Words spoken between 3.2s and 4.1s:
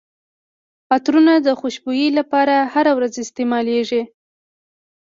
استعمالیږي.